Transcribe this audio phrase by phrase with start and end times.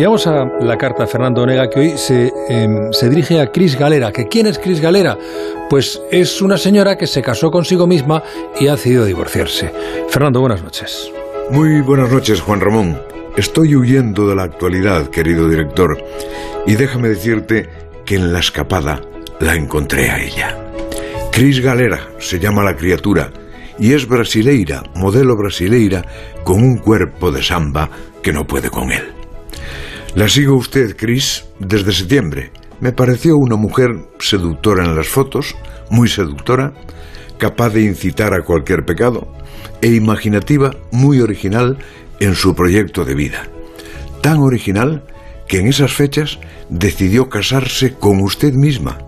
[0.00, 4.10] A la carta de Fernando Onega que hoy se, em, se dirige a Cris Galera.
[4.10, 5.18] ¿Que ¿Quién es Cris Galera?
[5.68, 8.22] Pues es una señora que se casó consigo misma
[8.58, 9.70] y ha decidido divorciarse.
[10.08, 11.12] Fernando, buenas noches.
[11.50, 12.98] Muy buenas noches, Juan Ramón.
[13.36, 16.02] Estoy huyendo de la actualidad, querido director,
[16.66, 17.68] y déjame decirte
[18.06, 19.02] que en la escapada
[19.38, 20.56] la encontré a ella.
[21.30, 23.30] Cris Galera se llama la criatura
[23.78, 26.02] y es brasileira, modelo brasileira,
[26.42, 27.90] con un cuerpo de samba
[28.22, 29.19] que no puede con él.
[30.16, 32.50] La sigo usted, Cris, desde septiembre.
[32.80, 35.54] Me pareció una mujer seductora en las fotos,
[35.88, 36.72] muy seductora,
[37.38, 39.32] capaz de incitar a cualquier pecado,
[39.80, 41.78] e imaginativa, muy original
[42.18, 43.44] en su proyecto de vida.
[44.20, 45.04] Tan original
[45.46, 48.98] que en esas fechas decidió casarse con usted misma.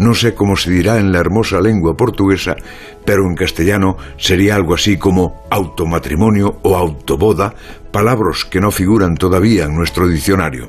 [0.00, 2.56] No sé cómo se dirá en la hermosa lengua portuguesa,
[3.04, 7.54] pero en castellano sería algo así como automatrimonio o autoboda,
[7.92, 10.68] palabras que no figuran todavía en nuestro diccionario.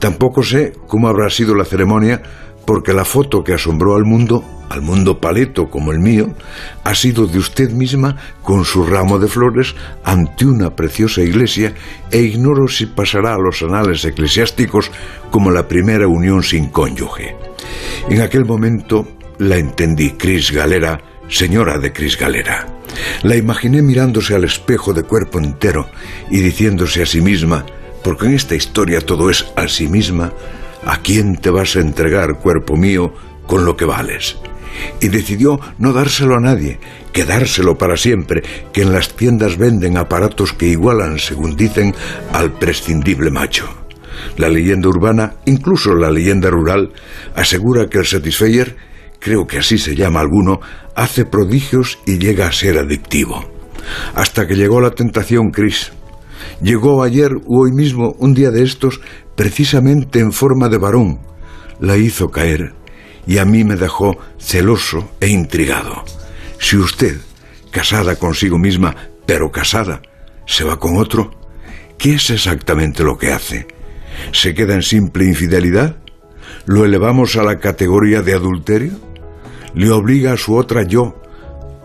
[0.00, 2.20] Tampoco sé cómo habrá sido la ceremonia,
[2.66, 6.34] porque la foto que asombró al mundo, al mundo paleto como el mío,
[6.82, 11.74] ha sido de usted misma con su ramo de flores ante una preciosa iglesia
[12.10, 14.90] e ignoro si pasará a los anales eclesiásticos
[15.30, 17.47] como la primera unión sin cónyuge.
[18.08, 22.66] En aquel momento la entendí, Cris Galera, señora de Cris Galera.
[23.22, 25.88] La imaginé mirándose al espejo de cuerpo entero
[26.30, 27.64] y diciéndose a sí misma,
[28.02, 30.32] porque en esta historia todo es a sí misma,
[30.84, 33.12] ¿A quién te vas a entregar, cuerpo mío,
[33.46, 34.36] con lo que vales?
[35.00, 36.78] Y decidió no dárselo a nadie,
[37.12, 41.94] quedárselo para siempre, que en las tiendas venden aparatos que igualan, según dicen,
[42.32, 43.77] al prescindible macho.
[44.38, 46.92] La leyenda urbana, incluso la leyenda rural,
[47.34, 48.76] asegura que el Satisfyer,
[49.18, 50.60] creo que así se llama alguno,
[50.94, 53.44] hace prodigios y llega a ser adictivo.
[54.14, 55.90] Hasta que llegó la tentación, Chris.
[56.62, 59.00] Llegó ayer u hoy mismo, un día de estos,
[59.34, 61.18] precisamente en forma de varón,
[61.80, 62.74] la hizo caer
[63.26, 66.04] y a mí me dejó celoso e intrigado.
[66.60, 67.16] Si usted,
[67.72, 68.94] casada consigo misma,
[69.26, 70.00] pero casada,
[70.46, 71.32] se va con otro,
[71.98, 73.77] ¿qué es exactamente lo que hace?
[74.32, 75.96] ¿Se queda en simple infidelidad?
[76.66, 78.92] ¿Lo elevamos a la categoría de adulterio?
[79.74, 81.20] ¿Le obliga a su otra yo,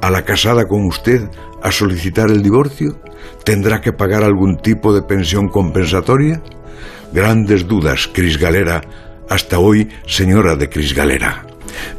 [0.02, 1.30] a la casada con usted,
[1.62, 3.00] a solicitar el divorcio?
[3.46, 6.42] ¿Tendrá que pagar algún tipo de pensión compensatoria?
[7.14, 8.82] Grandes dudas, Cris Galera,
[9.30, 11.46] hasta hoy señora de Cris Galera.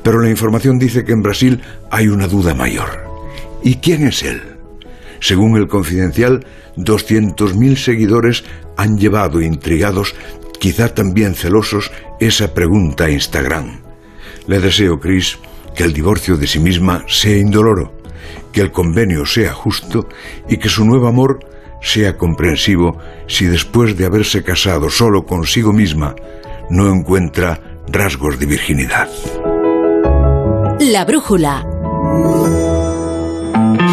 [0.02, 3.04] Pero la información dice que en Brasil hay una duda mayor.
[3.62, 4.42] ¿Y quién es él?
[5.20, 6.44] Según el confidencial,
[6.76, 8.44] 200.000 seguidores
[8.76, 10.14] han llevado intrigados,
[10.58, 11.90] quizá también celosos,
[12.20, 13.80] esa pregunta a Instagram.
[14.46, 15.38] Le deseo, Cris,
[15.74, 17.92] que el divorcio de sí misma sea indoloro,
[18.52, 20.08] que el convenio sea justo
[20.48, 21.40] y que su nuevo amor
[21.80, 26.14] sea comprensivo si después de haberse casado solo consigo misma
[26.70, 29.08] no encuentra rasgos de virginidad.
[30.80, 31.64] La brújula.